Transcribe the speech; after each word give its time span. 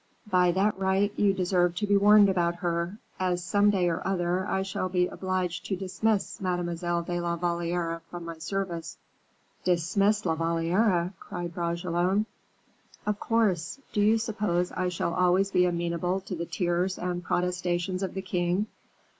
"By 0.31 0.51
that 0.53 0.79
right, 0.79 1.13
you 1.15 1.31
deserve 1.31 1.75
to 1.75 1.85
be 1.85 1.95
warned 1.95 2.27
about 2.27 2.55
her, 2.55 2.97
as 3.19 3.43
some 3.43 3.69
day 3.69 3.87
or 3.87 3.97
another 4.03 4.47
I 4.47 4.63
shall 4.63 4.89
be 4.89 5.05
obliged 5.05 5.67
to 5.67 5.75
dismiss 5.75 6.41
Mademoiselle 6.41 7.03
de 7.03 7.19
la 7.19 7.35
Valliere 7.35 8.01
from 8.09 8.25
my 8.25 8.39
service" 8.39 8.97
"Dismiss 9.63 10.25
La 10.25 10.33
Valliere!" 10.33 11.13
cried 11.19 11.53
Bragelonne. 11.53 12.25
"Of 13.05 13.19
course. 13.19 13.79
Do 13.93 14.01
you 14.01 14.17
suppose 14.17 14.71
I 14.71 14.89
shall 14.89 15.13
always 15.13 15.51
be 15.51 15.65
amenable 15.67 16.19
to 16.21 16.33
the 16.35 16.47
tears 16.47 16.97
and 16.97 17.23
protestations 17.23 18.01
of 18.01 18.15
the 18.15 18.23
king? 18.23 18.65